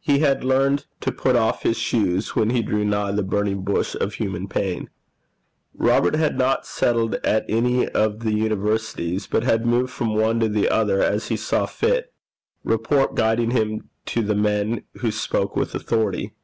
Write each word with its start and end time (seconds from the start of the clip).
He 0.00 0.18
had 0.18 0.42
learned 0.42 0.86
to 1.02 1.12
put 1.12 1.36
off 1.36 1.62
his 1.62 1.76
shoes 1.76 2.34
when 2.34 2.50
he 2.50 2.62
drew 2.62 2.84
nigh 2.84 3.12
the 3.12 3.22
burning 3.22 3.62
bush 3.62 3.94
of 3.94 4.14
human 4.14 4.48
pain. 4.48 4.90
Robert 5.72 6.16
had 6.16 6.36
not 6.36 6.66
settled 6.66 7.14
at 7.22 7.44
any 7.48 7.86
of 7.90 8.24
the 8.24 8.32
universities, 8.32 9.28
but 9.28 9.44
had 9.44 9.64
moved 9.64 9.92
from 9.92 10.16
one 10.16 10.40
to 10.40 10.48
the 10.48 10.68
other 10.68 11.00
as 11.00 11.28
he 11.28 11.36
saw 11.36 11.66
fit, 11.66 12.12
report 12.64 13.14
guiding 13.14 13.52
him 13.52 13.88
to 14.06 14.24
the 14.24 14.34
men 14.34 14.82
who 14.94 15.12
spoke 15.12 15.54
with 15.54 15.76
authority. 15.76 16.34